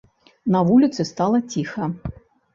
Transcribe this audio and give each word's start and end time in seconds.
На 0.55 0.61
вуліцы 0.69 1.05
стала 1.11 1.43
ціха. 1.53 1.91